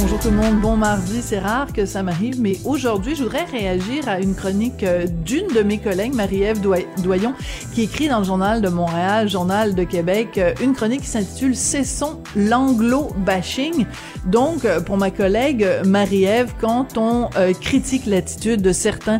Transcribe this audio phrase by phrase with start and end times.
[0.00, 3.44] Bonjour tout le monde, bon mardi, c'est rare que ça m'arrive, mais aujourd'hui, je voudrais
[3.44, 7.34] réagir à une chronique euh, d'une de mes collègues, Marie-Ève Doyon,
[7.74, 11.56] qui écrit dans le Journal de Montréal, Journal de Québec, euh, une chronique qui s'intitule
[11.56, 13.86] Cessons l'anglo-bashing.
[14.26, 17.28] Donc, euh, pour ma collègue Marie-Ève, quand on
[17.60, 19.18] critique l'attitude de certains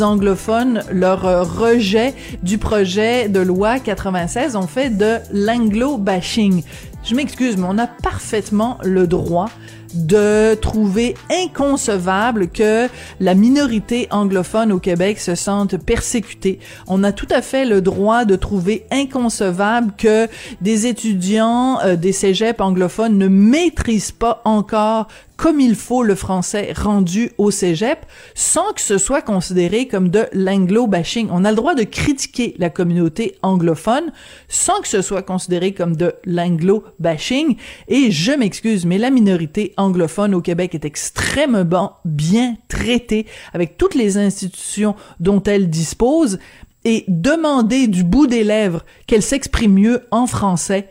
[0.00, 1.22] anglophones, leur
[1.58, 6.62] rejet du projet de loi 96, on fait de l'anglo-bashing.
[7.02, 9.48] Je m'excuse, mais on a parfaitement le droit
[9.94, 16.60] de trouver inconcevable que la minorité anglophone au Québec se sente persécutée.
[16.86, 20.28] On a tout à fait le droit de trouver inconcevable que
[20.60, 25.08] des étudiants euh, des cégeps anglophones ne maîtrisent pas encore
[25.40, 30.26] comme il faut le français rendu au cégep sans que ce soit considéré comme de
[30.34, 31.28] l'anglo-bashing.
[31.32, 34.12] On a le droit de critiquer la communauté anglophone
[34.48, 37.56] sans que ce soit considéré comme de l'anglo-bashing.
[37.88, 43.94] Et je m'excuse, mais la minorité anglophone au Québec est extrêmement bien traitée avec toutes
[43.94, 46.38] les institutions dont elle dispose
[46.84, 50.90] et demander du bout des lèvres qu'elle s'exprime mieux en français,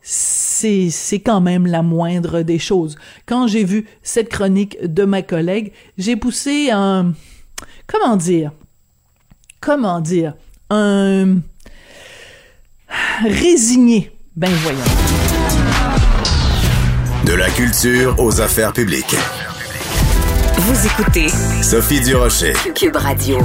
[0.00, 2.96] c'est c'est quand même la moindre des choses.
[3.26, 7.12] Quand j'ai vu cette chronique de ma collègue, j'ai poussé un
[7.86, 8.52] comment dire
[9.60, 10.34] comment dire
[10.70, 11.38] un
[13.24, 14.12] résigné.
[14.36, 14.78] Ben voyons.
[17.24, 19.16] De la culture aux affaires publiques.
[20.60, 21.28] Vous écoutez
[21.62, 22.52] Sophie Durocher.
[22.74, 23.38] Cube Radio.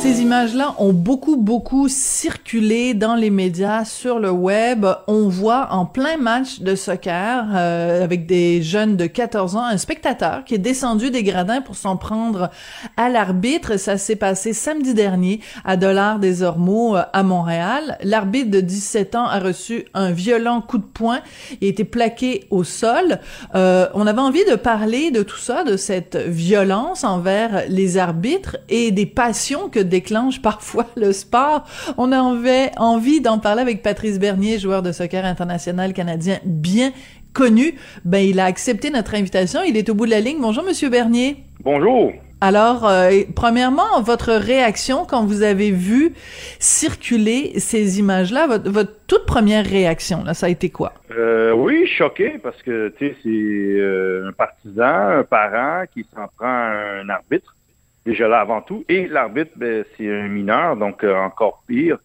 [0.00, 4.84] Ces images-là ont beaucoup, beaucoup circulé dans les médias, sur le web.
[5.06, 9.78] On voit en plein match de soccer, euh, avec des jeunes de 14 ans, un
[9.78, 12.50] spectateur qui est descendu des gradins pour s'en prendre
[12.96, 13.78] à l'arbitre.
[13.78, 17.96] Ça s'est passé samedi dernier à Dollars des Ormeaux euh, à Montréal.
[18.02, 21.20] L'arbitre de 17 ans a reçu un violent coup de poing
[21.60, 23.20] et a été plaqué au sol.
[23.54, 28.56] Euh, on avait envie de parler de tout ça, de cette violence envers les arbitres
[28.68, 31.64] et des passions que déclenche parfois le sport.
[31.98, 36.92] On avait envie d'en parler avec Patrice Bernier, joueur de soccer international canadien bien
[37.32, 37.74] connu.
[38.04, 39.60] Ben, il a accepté notre invitation.
[39.66, 40.38] Il est au bout de la ligne.
[40.40, 41.44] Bonjour, Monsieur Bernier.
[41.62, 42.12] Bonjour.
[42.42, 46.12] Alors, euh, premièrement, votre réaction quand vous avez vu
[46.58, 50.92] circuler ces images-là, votre, toute première réaction, ça a été quoi?
[51.12, 56.28] Euh, oui, choqué parce que, tu sais, c'est euh, un partisan, un parent qui s'en
[56.36, 57.56] prend un arbitre
[58.04, 58.84] déjà là avant tout.
[58.90, 61.98] Et l'arbitre, ben, c'est un mineur, donc encore pire.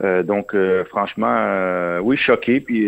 [0.00, 0.54] Donc,
[0.90, 2.86] franchement, oui, choqué, puis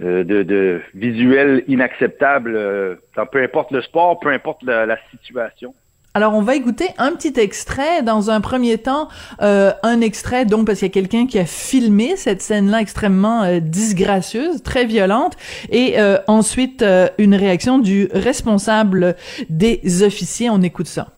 [0.00, 2.98] de, de, visuel inacceptable,
[3.30, 5.74] peu importe le sport, peu importe la, situation.
[6.16, 8.00] Alors, on va écouter un petit extrait.
[8.02, 12.16] Dans un premier temps, un extrait, donc, parce qu'il y a quelqu'un qui a filmé
[12.16, 15.34] cette scène-là extrêmement disgracieuse, très violente,
[15.70, 15.96] et
[16.26, 16.82] ensuite
[17.18, 19.14] une réaction du responsable
[19.50, 20.48] des officiers.
[20.48, 21.08] On écoute ça.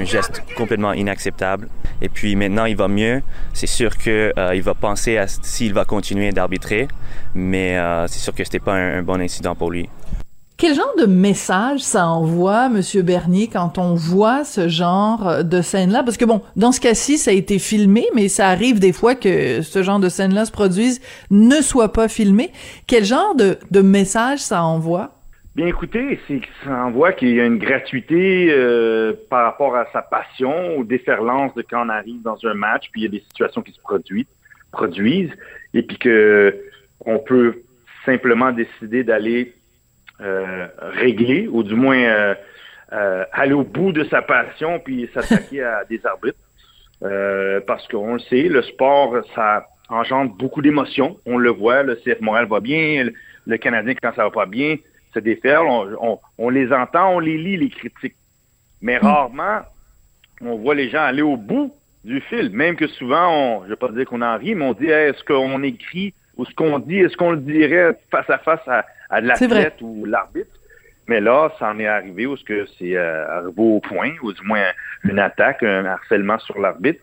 [0.00, 1.68] Un geste complètement inacceptable.
[2.00, 3.20] Et puis maintenant, il va mieux.
[3.52, 6.88] C'est sûr qu'il euh, va penser à s'il va continuer d'arbitrer,
[7.34, 9.90] mais euh, c'est sûr que c'était pas un bon incident pour lui.
[10.56, 16.02] Quel genre de message ça envoie, Monsieur Bernier, quand on voit ce genre de scène-là?
[16.02, 19.14] Parce que bon, dans ce cas-ci, ça a été filmé, mais ça arrive des fois
[19.14, 22.52] que ce genre de scène-là se produise, ne soit pas filmé.
[22.86, 25.19] Quel genre de message ça envoie?
[25.56, 30.00] Bien écoutez, c'est ça envoie qu'il y a une gratuité euh, par rapport à sa
[30.00, 33.24] passion, aux déferlances de quand on arrive dans un match, puis il y a des
[33.30, 34.26] situations qui se produisent,
[34.70, 35.32] produisent
[35.74, 36.56] et puis que
[37.04, 37.62] on peut
[38.04, 39.54] simplement décider d'aller
[40.20, 42.34] euh, régler, ou du moins euh,
[42.92, 46.38] euh, aller au bout de sa passion puis s'attaquer à des arbitres.
[47.66, 51.18] parce qu'on le sait, le sport, ça engendre beaucoup d'émotions.
[51.24, 53.08] On le voit, le CF Montréal va bien,
[53.46, 54.76] le, Canadien, quand ça va pas bien,
[55.12, 55.66] se déferle.
[55.68, 58.16] On, on, les entend, on les lit, les critiques.
[58.80, 59.06] Mais mm.
[59.06, 59.60] rarement,
[60.40, 61.74] on voit les gens aller au bout
[62.04, 64.64] du fil, même que souvent, on, je ne vais pas dire qu'on en rit, mais
[64.64, 68.38] on dit est-ce qu'on écrit ou ce qu'on dit, est-ce qu'on le dirait face à
[68.38, 70.50] face à, à l'athlète ou l'arbitre?
[71.10, 74.32] Mais là, ça en est arrivé où ce que c'est euh, arrivé au point, ou
[74.32, 74.62] du moins
[75.04, 77.00] une attaque, un harcèlement sur l'arbitre.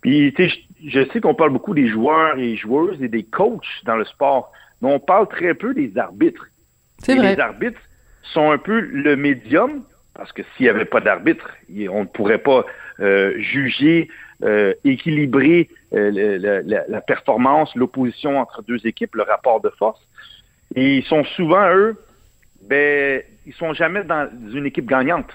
[0.00, 3.66] Puis, tu sais, je, sais qu'on parle beaucoup des joueurs et joueuses et des coachs
[3.84, 6.48] dans le sport, mais on parle très peu des arbitres.
[7.00, 7.34] C'est vrai.
[7.34, 7.80] Les arbitres
[8.22, 9.82] sont un peu le médium,
[10.14, 11.48] parce que s'il n'y avait pas d'arbitre,
[11.90, 12.64] on ne pourrait pas
[13.00, 14.08] euh, juger,
[14.42, 20.00] euh, équilibrer euh, la, performance, l'opposition entre deux équipes, le rapport de force.
[20.74, 21.96] Et ils sont souvent, eux,
[22.68, 25.30] ben, ils sont jamais dans une équipe gagnante.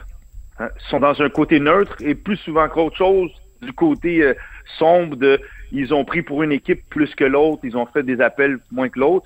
[0.59, 0.69] Hein.
[0.79, 3.31] Ils sont dans un côté neutre et plus souvent qu'autre chose,
[3.61, 4.33] du côté
[4.77, 5.39] sombre de
[5.71, 8.89] ils ont pris pour une équipe plus que l'autre, ils ont fait des appels moins
[8.89, 9.25] que l'autre.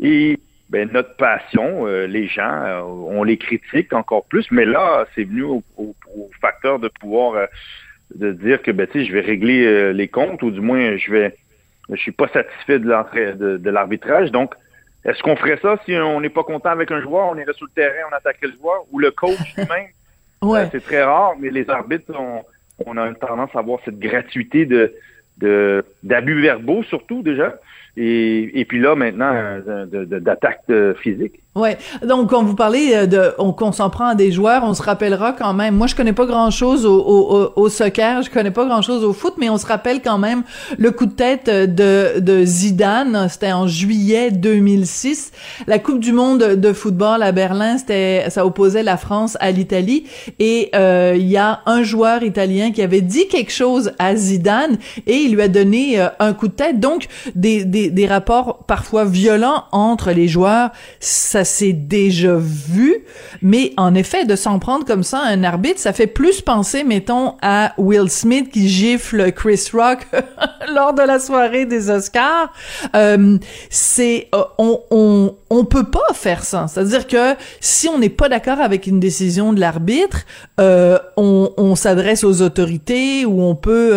[0.00, 0.40] Et
[0.70, 5.24] ben, notre passion, euh, les gens, euh, on les critique encore plus, mais là, c'est
[5.24, 5.62] venu au,
[6.40, 7.46] facteur de pouvoir euh,
[8.14, 11.36] de dire que ben, je vais régler les comptes, ou du moins je vais
[11.90, 14.32] je suis pas satisfait de l'entrée de, l'arbitrage.
[14.32, 14.54] Donc,
[15.04, 17.66] est-ce qu'on ferait ça si on n'est pas content avec un joueur, on irait sur
[17.66, 19.86] le terrain, on attaquerait le joueur, ou le coach lui-même?
[20.42, 20.68] ouais.
[20.72, 22.42] c'est très rare, mais les arbitres, on,
[22.84, 24.92] on a une tendance à avoir cette gratuité de
[26.02, 27.54] d'abus verbaux surtout déjà.
[27.96, 29.32] Et, et puis là, maintenant,
[30.20, 30.64] d'attaque
[31.02, 31.42] physique.
[31.56, 31.78] Ouais.
[32.06, 34.82] Donc, quand vous parlez euh, de, on, qu'on s'en prend à des joueurs, on se
[34.82, 35.74] rappellera quand même.
[35.74, 39.02] Moi, je connais pas grand chose au, au, au, soccer, je connais pas grand chose
[39.02, 40.42] au foot, mais on se rappelle quand même
[40.76, 43.28] le coup de tête de, de Zidane.
[43.30, 45.32] C'était en juillet 2006.
[45.66, 50.04] La Coupe du Monde de football à Berlin, c'était, ça opposait la France à l'Italie.
[50.38, 54.76] Et euh, il y a un joueur italien qui avait dit quelque chose à Zidane
[55.06, 56.80] et il lui a donné euh, un coup de tête.
[56.80, 60.70] Donc, des, des, des rapports parfois violents entre les joueurs,
[61.46, 63.04] c'est déjà vu,
[63.40, 66.84] mais en effet, de s'en prendre comme ça à un arbitre, ça fait plus penser,
[66.84, 70.06] mettons, à Will Smith qui gifle Chris Rock
[70.74, 72.52] lors de la soirée des Oscars.
[72.94, 73.38] Euh,
[73.70, 76.66] c'est euh, on, on peut pas faire ça.
[76.68, 80.26] C'est-à-dire que si on n'est pas d'accord avec une décision de l'arbitre,
[80.60, 83.94] euh, on, s'adresse aux autorités ou on peut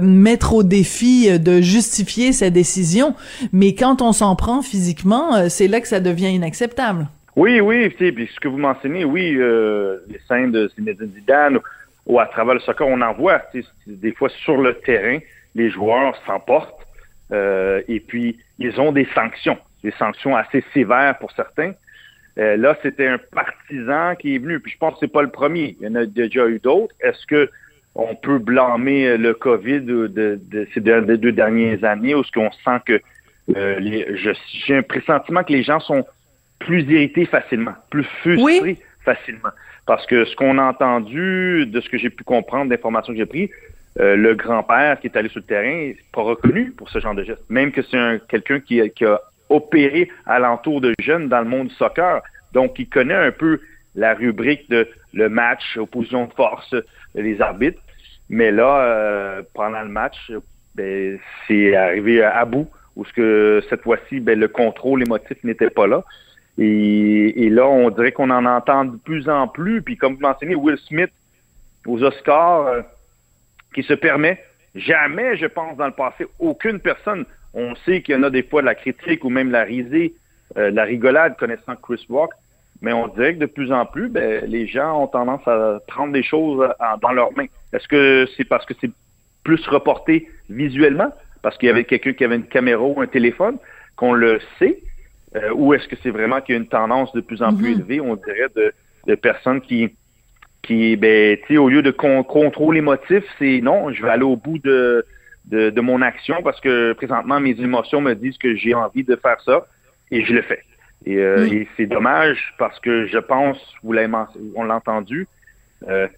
[0.00, 3.14] mettre au défi de justifier sa décision.
[3.52, 6.69] Mais quand on s'en prend physiquement, c'est là que ça devient inacceptable.
[7.36, 11.58] Oui, oui, puis ce que vous mentionnez, oui, euh, les scènes de Zinedine Zidane
[12.06, 13.42] ou, à travers le soccer, on en voit.
[13.86, 15.18] Des fois sur le terrain,
[15.54, 16.86] les joueurs s'emportent
[17.32, 21.72] euh, et puis ils ont des sanctions, des sanctions assez sévères pour certains.
[22.38, 25.30] Euh, là, c'était un partisan qui est venu, puis je pense que c'est pas le
[25.30, 25.76] premier.
[25.80, 26.94] Il y en a déjà eu d'autres.
[27.00, 27.48] Est-ce que
[27.94, 30.40] on peut blâmer le COVID de,
[30.72, 33.00] ces deux, dernières années ou est-ce qu'on sent que
[33.48, 36.04] j'ai un pressentiment que les gens sont
[36.60, 39.50] plus irrité facilement, plus frustré facilement.
[39.86, 43.26] Parce que ce qu'on a entendu, de ce que j'ai pu comprendre, d'informations que j'ai
[43.26, 43.50] prises,
[43.98, 47.14] euh, le grand-père qui est allé sur le terrain n'est pas reconnu pour ce genre
[47.14, 47.42] de geste.
[47.48, 51.74] Même que c'est quelqu'un qui, qui, a opéré alentour de jeunes dans le monde du
[51.74, 52.22] soccer.
[52.52, 53.60] Donc, il connaît un peu
[53.96, 56.74] la rubrique de le match, opposition de force,
[57.16, 57.80] les arbitres.
[58.28, 60.30] Mais là, euh, pendant le match,
[60.76, 61.18] ben,
[61.48, 65.88] c'est arrivé à, bout, où ce que cette fois-ci, ben, le contrôle émotif n'était pas
[65.88, 66.04] là.
[66.58, 69.82] Et, là, on dirait qu'on en entend de plus en plus.
[69.82, 71.10] Puis comme vous mentionnez, Will Smith
[71.86, 72.82] aux Oscars, euh,
[73.74, 74.42] qui se permet
[74.74, 77.24] jamais, je pense, dans le passé, aucune personne.
[77.54, 80.14] On sait qu'il y en a des fois de la critique ou même la risée,
[80.56, 82.30] euh, la rigolade connaissant Chris Rock,
[82.82, 86.12] mais on dirait que de plus en plus, ben, les gens ont tendance à prendre
[86.12, 86.66] des choses
[87.02, 87.46] dans leurs mains.
[87.72, 88.90] Est-ce que c'est parce que c'est
[89.44, 93.58] plus reporté visuellement, parce qu'il y avait quelqu'un qui avait une caméra ou un téléphone,
[93.96, 94.80] qu'on le sait,
[95.36, 97.74] euh, ou est-ce que c'est vraiment qu'il y a une tendance de plus en plus
[97.74, 97.80] mhm.
[97.80, 98.72] élevée, on dirait, de,
[99.06, 99.94] de personnes qui,
[100.62, 104.24] qui ben, tu sais, au lieu de contrôler les motifs, c'est non, je vais aller
[104.24, 105.04] au bout de,
[105.46, 109.16] de, de, mon action parce que présentement, mes émotions me disent que j'ai envie de
[109.16, 109.66] faire ça
[110.10, 110.62] et je le fais.
[111.06, 114.12] Et, euh, et c'est dommage parce que je pense, vous l'avez
[114.54, 115.28] on l'a entendu,
[115.88, 116.08] euh,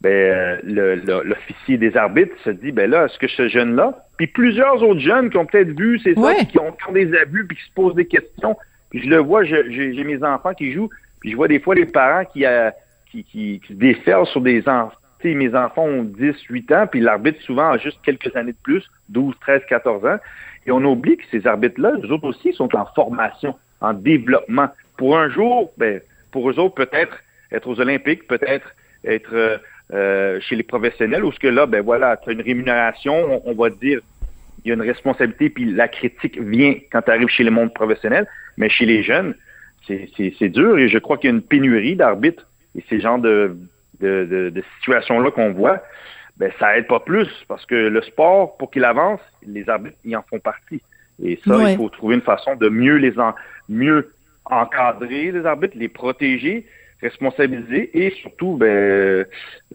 [0.00, 5.00] ben, l'officier des arbitres se dit, ben là, est-ce que ce jeune-là, puis plusieurs autres
[5.00, 7.94] jeunes qui ont peut-être vu c'est ça, qui ont, des abus, puis qui se posent
[7.94, 8.56] des questions,
[8.90, 10.90] puis je le vois, j'ai mes enfants qui jouent,
[11.20, 12.70] puis je vois des fois les parents qui, euh,
[13.10, 14.96] qui, qui, qui, se déferlent sur des enfants.
[15.22, 18.58] sais, mes enfants ont 10, 8 ans, puis l'arbitre souvent a juste quelques années de
[18.62, 20.18] plus, 12, 13, 14 ans.
[20.66, 24.68] Et on oublie que ces arbitres-là, eux autres aussi, sont en formation, en développement.
[24.96, 26.00] Pour un jour, ben,
[26.30, 27.18] pour eux autres, peut-être
[27.50, 28.74] être aux Olympiques, peut-être
[29.04, 29.58] être euh,
[29.92, 33.54] euh, chez les professionnels, où ce que là, ben voilà, tu as une rémunération, on,
[33.54, 34.00] va dire,
[34.64, 37.72] il y a une responsabilité, puis la critique vient quand tu arrives chez le monde
[37.72, 38.26] professionnel,
[38.56, 39.34] mais chez les jeunes,
[39.86, 42.46] c'est dur et je crois qu'il y a une pénurie d'arbitres.
[42.76, 43.56] Et ces genres de,
[44.00, 45.82] de, de, situations-là qu'on voit,
[46.36, 50.14] ben ça aide pas plus parce que le sport, pour qu'il avance, les arbitres, ils
[50.14, 50.82] en font partie.
[51.24, 53.34] Et ça, il faut trouver une façon de mieux les en,
[53.68, 54.12] mieux
[54.44, 56.66] encadrer les arbitres, les protéger,
[57.00, 59.24] responsabiliser et surtout ben,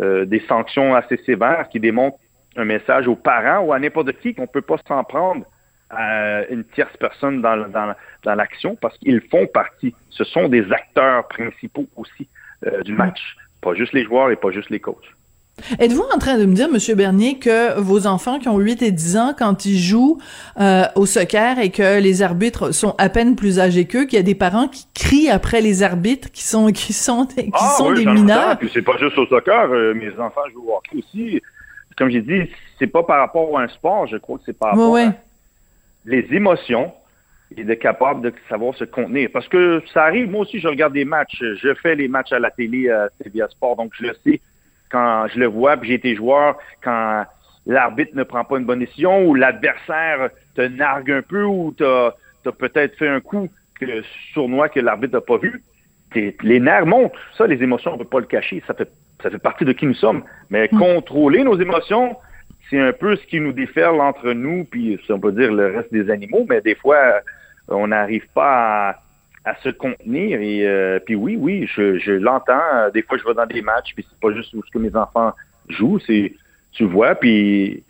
[0.01, 2.17] euh, des sanctions assez sévères qui démontrent
[2.55, 5.45] un message aux parents ou à n'importe qui qu'on peut pas s'en prendre
[5.89, 9.95] à une tierce personne dans, dans, dans l'action parce qu'ils font partie.
[10.09, 12.27] Ce sont des acteurs principaux aussi
[12.65, 15.13] euh, du match, pas juste les joueurs et pas juste les coachs.
[15.79, 18.91] Êtes-vous en train de me dire, Monsieur Bernier, que vos enfants qui ont 8 et
[18.91, 20.17] 10 ans, quand ils jouent
[20.59, 24.19] euh, au soccer et que les arbitres sont à peine plus âgés qu'eux, qu'il y
[24.19, 27.91] a des parents qui crient après les arbitres qui sont qui sont qui ah sont
[27.91, 28.57] oui, des mineurs?
[28.73, 31.41] C'est pas juste au soccer, euh, mes enfants jouent au hockey aussi.
[31.97, 34.71] Comme j'ai dit, c'est pas par rapport à un sport, je crois que c'est par
[34.71, 35.03] rapport ouais.
[35.03, 35.15] à
[36.05, 36.91] les émotions
[37.55, 39.29] et d'être capable de savoir se contenir.
[39.31, 41.43] Parce que ça arrive, moi aussi, je regarde des matchs.
[41.61, 44.41] Je fais les matchs à la télé à TVA Sport, donc je le sais
[44.93, 47.25] quand je le vois, puis j'ai été joueur, quand
[47.65, 52.11] l'arbitre ne prend pas une bonne décision ou l'adversaire te nargue un peu ou t'as
[52.45, 55.63] as, peut-être fait un coup que, sournois que l'arbitre n'a pas vu,
[56.15, 57.11] les nerfs montent.
[57.35, 58.61] Ça, les émotions, on ne peut pas le cacher.
[58.67, 58.89] Ça fait,
[59.23, 60.23] ça fait partie de qui nous sommes.
[60.51, 62.15] Mais contrôler nos émotions,
[62.69, 65.75] c'est un peu ce qui nous déferle entre nous, puis si on peut dire le
[65.75, 66.99] reste des animaux, mais des fois,
[67.67, 68.95] on n'arrive pas à,
[69.45, 70.39] à se contenir.
[70.41, 72.89] Et euh, puis oui, oui, je, je l'entends.
[72.93, 74.95] Des fois, je vais dans des matchs, puis c'est pas juste où ce que mes
[74.95, 75.33] enfants
[75.69, 76.33] jouent, c'est
[76.71, 77.83] tu vois, puis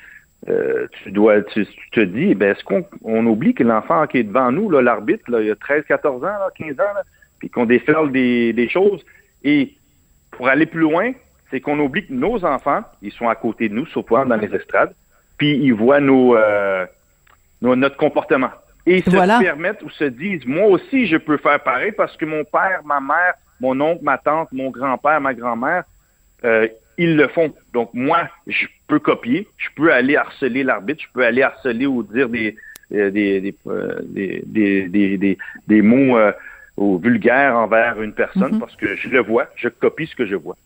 [0.49, 4.17] euh, tu dois, tu, tu te dis, ben est-ce qu'on on oublie que l'enfant qui
[4.17, 7.03] est devant nous, là, l'arbitre, là, il a 13, 14 ans, là, 15 ans, là,
[7.39, 9.01] puis qu'on déferle des, des choses.
[9.45, 9.73] Et
[10.31, 11.13] pour aller plus loin,
[11.49, 14.53] c'est qu'on oublie que nos enfants, ils sont à côté de nous, souvent dans les
[14.53, 14.93] estrades,
[15.37, 16.85] puis ils voient nos, euh,
[17.61, 18.49] nos- notre comportement.
[18.85, 19.39] Et ils se Voilà.
[19.39, 22.99] permettent ou se disent, moi aussi, je peux faire pareil parce que mon père, ma
[22.99, 25.83] mère, mon oncle, ma tante, mon grand-père, ma grand-mère,
[26.43, 27.53] euh, ils le font.
[27.73, 32.03] Donc moi, je peux copier, je peux aller harceler l'arbitre, je peux aller harceler ou
[32.03, 32.55] dire des
[32.93, 35.37] euh, des, des, euh, des, des, des, des-
[35.67, 36.31] des mots euh,
[36.77, 40.35] ou vulgaires envers une personne parce que je le vois, je copie ce que je
[40.35, 40.57] vois.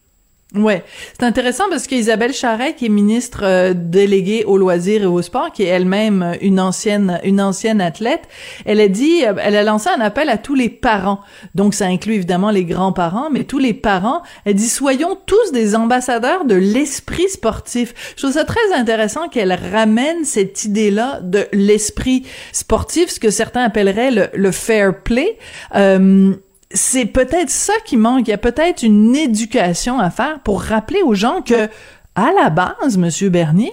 [0.55, 0.85] Ouais,
[1.19, 5.51] c'est intéressant parce qu'Isabelle Charret, qui est ministre euh, déléguée aux loisirs et au sport,
[5.51, 8.21] qui est elle-même euh, une ancienne une ancienne athlète,
[8.65, 11.19] elle a dit, euh, elle a lancé un appel à tous les parents.
[11.53, 14.23] Donc ça inclut évidemment les grands-parents, mais tous les parents.
[14.45, 17.93] Elle dit soyons tous des ambassadeurs de l'esprit sportif.
[18.15, 23.63] Je trouve ça très intéressant qu'elle ramène cette idée-là de l'esprit sportif, ce que certains
[23.63, 25.37] appelleraient le, le fair play.
[25.75, 26.33] Euh,
[26.71, 28.27] c'est peut-être ça qui manque.
[28.27, 31.67] Il y a peut-être une éducation à faire pour rappeler aux gens que,
[32.15, 33.71] à la base, Monsieur Bernier,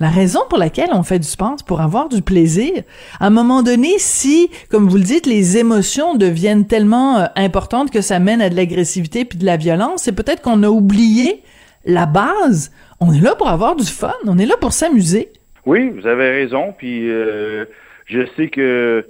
[0.00, 2.72] la raison pour laquelle on fait du sport, c'est pour avoir du plaisir.
[3.18, 7.90] À un moment donné, si, comme vous le dites, les émotions deviennent tellement euh, importantes
[7.90, 11.42] que ça mène à de l'agressivité puis de la violence, c'est peut-être qu'on a oublié
[11.84, 12.70] la base.
[13.00, 14.14] On est là pour avoir du fun.
[14.24, 15.32] On est là pour s'amuser.
[15.66, 16.74] Oui, vous avez raison.
[16.78, 17.64] Puis euh,
[18.06, 19.04] je sais que,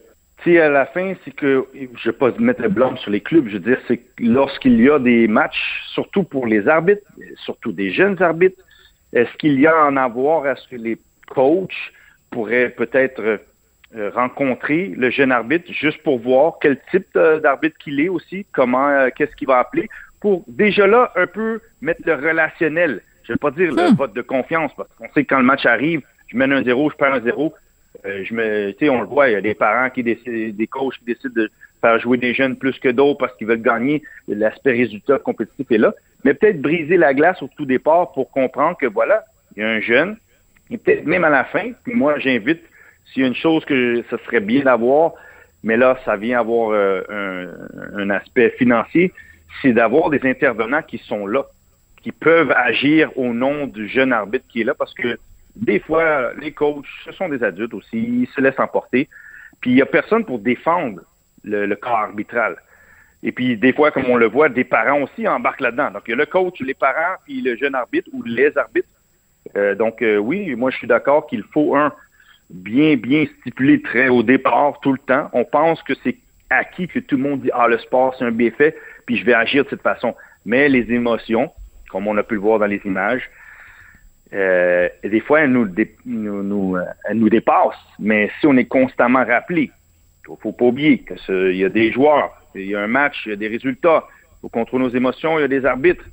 [0.45, 3.21] sais, à la fin, c'est que, je ne vais pas mettre le blâme sur les
[3.21, 7.03] clubs, je veux dire, c'est que lorsqu'il y a des matchs, surtout pour les arbitres,
[7.37, 8.63] surtout des jeunes arbitres,
[9.13, 11.93] est-ce qu'il y a à en avoir, est-ce que les coachs
[12.31, 13.41] pourraient peut-être
[13.97, 18.89] euh, rencontrer le jeune arbitre juste pour voir quel type d'arbitre qu'il est aussi, comment,
[18.89, 19.89] euh, qu'est-ce qu'il va appeler,
[20.21, 23.01] pour déjà là un peu mettre le relationnel.
[23.25, 23.95] Je ne vais pas dire le Hmm.
[23.95, 26.91] vote de confiance, parce qu'on sait que quand le match arrive, je mène un zéro,
[26.91, 27.55] je perds un zéro.
[28.05, 30.95] Euh, je me, on le voit, il y a des parents qui décident, des coachs
[30.99, 31.51] qui décident de
[31.81, 34.03] faire jouer des jeunes plus que d'autres parce qu'ils veulent gagner.
[34.29, 35.95] L'aspect résultat compétitif est là.
[36.25, 39.25] Mais peut-être briser la glace au tout départ pour comprendre que voilà,
[39.57, 40.17] il y a un jeune,
[40.71, 42.63] et peut-être même à la fin, puis moi j'invite,
[43.07, 45.13] s'il y a une chose que ce serait bien d'avoir,
[45.63, 49.13] mais là, ça vient avoir euh, un, un aspect financier,
[49.63, 51.47] c'est d'avoir des intervenants qui sont là,
[52.03, 55.19] qui peuvent agir au nom du jeune arbitre qui est là, parce que
[55.59, 59.09] des fois, les coachs, ce sont des adultes aussi, ils se laissent emporter.
[59.61, 61.01] Puis il n'y a personne pour défendre
[61.43, 62.57] le, le corps arbitral.
[63.23, 65.91] Et puis des fois, comme on le voit, des parents aussi embarquent là-dedans.
[65.91, 68.89] Donc il y a le coach, les parents, puis le jeune arbitre ou les arbitres.
[69.57, 71.93] Euh, donc euh, oui, moi je suis d'accord qu'il faut un
[72.51, 75.29] bien, bien stipulé très au départ, tout le temps.
[75.33, 76.17] On pense que c'est
[76.51, 79.35] acquis que tout le monde dit Ah, le sport, c'est un bienfait, puis je vais
[79.35, 80.15] agir de cette façon.
[80.47, 81.51] Mais les émotions,
[81.91, 83.29] comme on a pu le voir dans les images,
[84.33, 85.67] euh, des fois, elles nous,
[86.05, 87.75] nous, euh, elles nous dépassent.
[87.99, 89.71] Mais si on est constamment rappelé,
[90.29, 93.31] il faut pas oublier qu'il y a des joueurs, il y a un match, il
[93.31, 94.05] y a des résultats.
[94.07, 96.05] Il faut contrôler nos émotions, il y a des arbitres.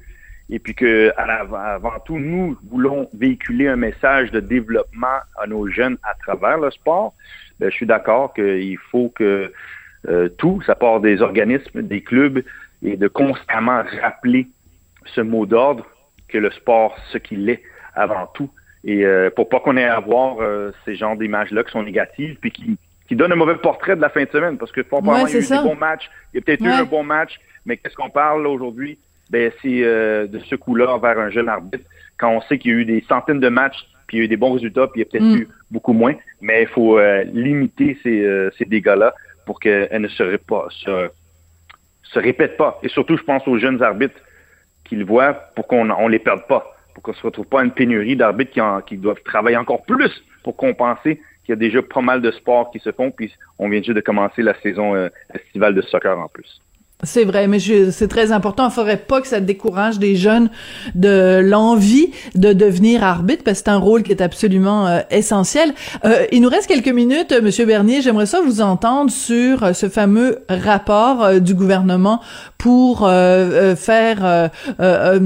[0.50, 5.98] Et puis que, avant tout, nous voulons véhiculer un message de développement à nos jeunes
[6.03, 7.13] à travers le sport.
[7.60, 9.51] Ben, je suis d'accord qu'il faut que
[10.07, 12.43] euh, tout, ça part des organismes, des clubs,
[12.84, 14.48] et de constamment rappeler
[15.05, 15.86] ce mot d'ordre
[16.27, 17.63] que le sport, ce qu'il est.
[17.95, 18.49] avant tout.
[18.83, 22.37] Et euh, pour pas qu'on ait à voir euh, ces genres d'images-là qui sont négatives,
[22.39, 25.23] puis qui, qui donnent un mauvais portrait de la fin de semaine, parce que probablement
[25.23, 25.57] Ouais, il y a eu ça.
[25.61, 28.45] des bons matchs, il y a peut-être eu un bon match, mais qu'est-ce qu'on parle
[28.45, 28.99] aujourd'hui?
[29.31, 31.83] Ben, c'est euh, de ce coup-là vers un jeune arbitre,
[32.17, 34.25] quand on sait qu'il y a eu des centaines de matchs, puis il y a
[34.25, 35.41] eu des bons résultats, puis il y a peut-être Mm.
[35.41, 39.15] eu beaucoup moins, mais il faut euh, limiter ces, euh, ces dégâts-là
[39.47, 41.09] pour qu'elles ne se, pas- se,
[42.03, 42.79] se répètent pas.
[42.83, 44.19] Et surtout, je pense aux jeunes arbitres
[44.83, 47.63] qui le voient pour qu'on on les perde pas, pour qu'on se retrouve pas à
[47.63, 50.11] une pénurie d'arbitres qui doivent travailler encore plus
[50.43, 53.69] pour compenser qu'il y a déjà pas mal de sports qui se font, puis on
[53.69, 56.61] vient juste de commencer la saison euh, estivale de soccer en plus.
[57.03, 58.69] C'est vrai, mais c'est très important.
[58.69, 60.49] Il faudrait pas que ça décourage des jeunes
[60.95, 65.73] de l'envie de devenir arbitre, parce que c'est un rôle qui est absolument euh, essentiel.
[66.05, 68.01] Euh, il nous reste quelques minutes, euh, Monsieur Bernier.
[68.01, 72.21] J'aimerais ça vous entendre sur ce fameux rapport du gouvernement
[72.57, 74.49] pour faire
[74.79, 75.19] la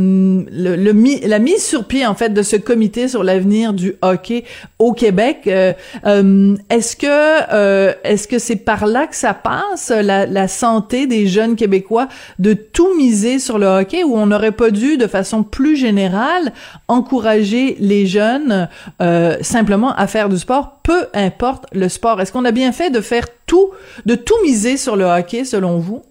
[1.39, 4.43] mise sur pied en fait de ce comité sur l'avenir du hockey
[4.79, 5.47] au Québec.
[5.47, 12.07] Est-ce que est-ce que c'est par là que ça passe la santé des jeunes Québécois
[12.39, 16.51] de tout miser sur le hockey ou on n'aurait pas dû de façon plus générale
[16.87, 18.67] encourager les jeunes
[19.01, 22.19] euh, simplement à faire du sport, peu importe le sport.
[22.21, 23.71] Est-ce qu'on a bien fait de faire tout,
[24.05, 26.01] de tout miser sur le hockey selon vous?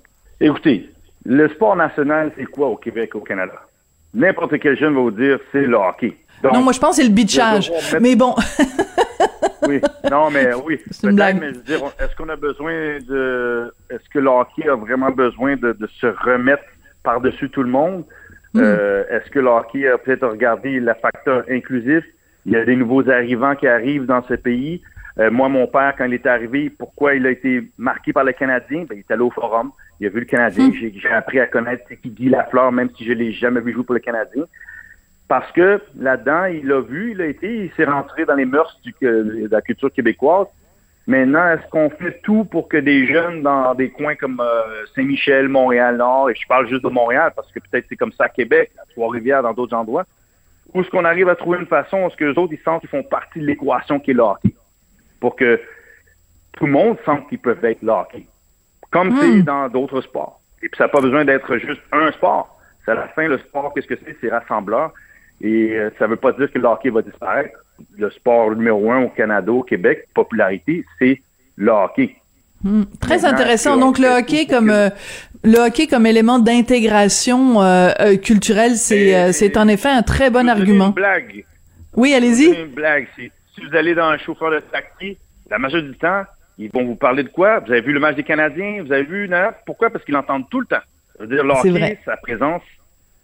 [0.41, 0.89] Écoutez,
[1.25, 3.55] le sport national, c'est quoi au Québec, au Canada?
[4.15, 6.17] N'importe quel jeune va vous dire, c'est le hockey.
[6.43, 7.71] Donc, non, moi je pense que c'est le bitchage.
[7.71, 8.35] mettre- Mais bon,
[9.67, 10.79] oui, non, mais oui.
[10.91, 11.39] C'est une blague.
[11.39, 13.73] Peut-être, mais je veux dire, est-ce qu'on a besoin de.
[13.91, 16.65] Est-ce que le hockey a vraiment besoin de, de se remettre
[17.03, 18.05] par-dessus tout le monde?
[18.55, 18.61] Hmm.
[18.63, 22.05] Euh, est-ce que le hockey a peut-être regardé le facteur inclusif?
[22.47, 24.81] Il y a des nouveaux arrivants qui arrivent dans ce pays.
[25.19, 28.33] Euh, moi, mon père, quand il est arrivé, pourquoi il a été marqué par le
[28.33, 28.87] Canadien?
[28.89, 29.73] Ben, il est allé au forum.
[30.01, 30.71] Il a vu le Canadien.
[30.73, 33.73] J'ai, j'ai appris à connaître c'est qui Guy Lafleur, même si je l'ai jamais vu
[33.73, 34.45] jouer pour le Canadien.
[35.29, 38.81] Parce que là-dedans, il a vu, il a été, il s'est rentré dans les mœurs
[38.83, 40.47] du- de la culture québécoise.
[41.07, 45.49] Maintenant, est-ce qu'on fait tout pour que des jeunes dans des coins comme euh, Saint-Michel,
[45.49, 48.71] Montréal-Nord, et je parle juste de Montréal parce que peut-être c'est comme ça à Québec,
[48.79, 50.05] à Trois-Rivières, dans d'autres endroits,
[50.75, 52.81] ou est-ce qu'on arrive à trouver une façon où ce que les autres, ils sentent
[52.81, 54.55] qu'ils font partie de l'équation qui est le hockey,
[55.21, 55.59] pour que
[56.53, 58.27] tout le monde sente qu'ils peuvent être le hockey,
[58.91, 60.41] comme c'est dans d'autres sports.
[60.63, 62.59] Et puis ça n'a pas besoin d'être juste un sport.
[62.85, 64.17] C'est à la fin, le sport, qu'est-ce que c'est?
[64.21, 64.93] C'est rassembleur.
[65.41, 67.57] Et euh, ça ne veut pas dire que le hockey va disparaître.
[67.97, 71.21] Le sport numéro un au Canada, au Québec, popularité, c'est
[71.57, 72.17] le hockey.
[73.01, 73.77] Très Maintenant, intéressant.
[73.77, 74.91] Donc le hockey comme euh,
[75.45, 80.31] le hockey comme élément d'intégration euh, euh, culturelle, c'est euh, c'est en effet un très
[80.31, 80.87] bon Je argument.
[80.89, 81.45] Une blague.
[81.95, 82.47] Oui, Je allez-y.
[82.61, 83.07] Une blague.
[83.17, 85.19] C'est- Si vous allez dans un chauffeur de taxi,
[85.51, 86.23] la majorité du temps,
[86.59, 87.59] ils vont vous parler de quoi?
[87.61, 88.83] Vous avez vu le match des Canadiens?
[88.85, 89.51] Vous avez vu, non?
[89.67, 89.91] Pourquoi?
[89.91, 90.85] Parce qu'ils l'entendent tout le temps.
[91.27, 91.99] Dire, le C'est hockey, vrai.
[92.05, 92.63] sa présence,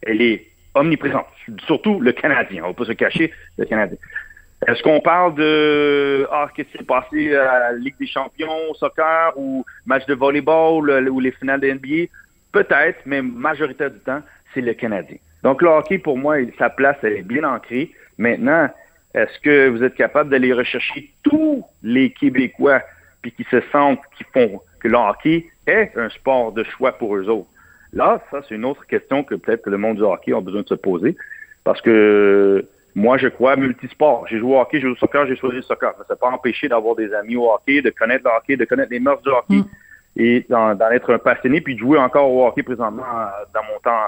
[0.02, 1.26] elle est omniprésente.
[1.66, 2.62] Surtout le Canadien.
[2.64, 3.98] On va pas se cacher, le Canadien.
[4.66, 8.74] Est-ce qu'on parle de ah qu'est-ce qui s'est passé à la Ligue des Champions au
[8.74, 12.10] soccer ou match de volleyball euh, ou les finales de NBA
[12.52, 14.22] Peut-être, mais majorité du temps,
[14.54, 15.18] c'est le Canadien.
[15.42, 17.90] Donc le hockey pour moi, sa place elle est bien ancrée.
[18.16, 18.70] Maintenant,
[19.14, 22.80] est-ce que vous êtes capable d'aller rechercher tous les Québécois
[23.20, 27.16] puis qui se sentent qui font que le hockey est un sport de choix pour
[27.16, 27.50] eux autres?
[27.94, 30.62] Là, ça c'est une autre question que peut-être que le monde du hockey a besoin
[30.62, 31.16] de se poser
[31.64, 34.26] parce que moi, je crois multisport.
[34.28, 35.92] J'ai joué au hockey, j'ai joué au soccer, j'ai choisi le soccer.
[35.96, 38.92] Ça ne pas empêché d'avoir des amis au hockey, de connaître le hockey, de connaître
[38.92, 39.68] les mœurs du hockey
[40.16, 43.80] et d'en être un passionné, puis de jouer encore au hockey présentement euh, dans mon
[43.82, 44.00] temps,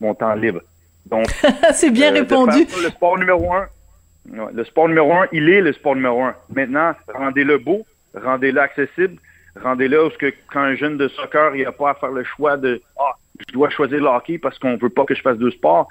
[0.00, 0.62] mon temps libre.
[1.06, 1.26] Donc,
[1.72, 2.64] c'est bien euh, répondu.
[2.66, 3.68] ça, le sport numéro un,
[4.52, 6.34] le sport numéro un, il est le sport numéro un.
[6.52, 9.20] Maintenant, rendez-le beau, rendez-le accessible,
[9.62, 12.24] rendez-le où ce que quand un jeune de soccer, il n'a pas à faire le
[12.24, 13.12] choix de ah,
[13.48, 15.88] je dois choisir le hockey parce qu'on veut pas que je fasse deux sports.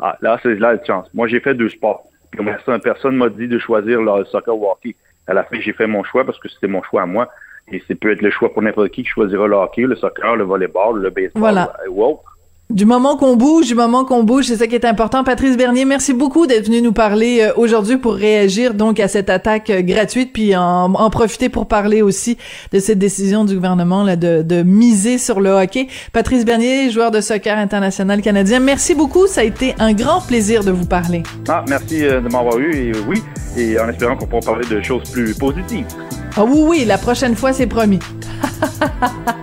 [0.00, 1.08] Ah, là, c'est là la chance.
[1.14, 2.04] Moi, j'ai fait deux sports.
[2.36, 4.96] Comme ça, personne m'a dit de choisir le soccer ou le hockey.
[5.26, 7.28] À la fin, j'ai fait mon choix parce que c'était mon choix à moi.
[7.72, 10.36] Et c'est peut être le choix pour n'importe qui qui choisira le hockey, le soccer,
[10.36, 11.72] le volleyball, le baseball Voilà.
[11.88, 12.33] ou autre.
[12.70, 15.22] Du moment qu'on bouge, du moment qu'on bouge, c'est ça qui est important.
[15.22, 19.28] Patrice Bernier, merci beaucoup d'être venu nous parler euh, aujourd'hui pour réagir donc à cette
[19.28, 22.38] attaque euh, gratuite, puis en, en profiter pour parler aussi
[22.72, 25.88] de cette décision du gouvernement là, de, de miser sur le hockey.
[26.12, 29.26] Patrice Bernier, joueur de soccer international canadien, merci beaucoup.
[29.26, 31.22] Ça a été un grand plaisir de vous parler.
[31.48, 32.74] Ah, merci euh, de m'avoir eu.
[32.74, 33.22] Et oui,
[33.58, 35.86] et en espérant qu'on pourra parler de choses plus positives.
[36.34, 38.00] Ah oui, oui, la prochaine fois, c'est promis.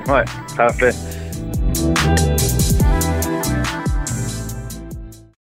[0.08, 0.26] Ouais,
[0.58, 0.92] parfait.